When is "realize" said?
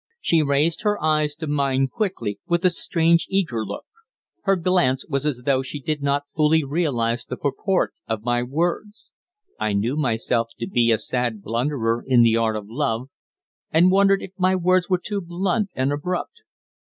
6.63-7.23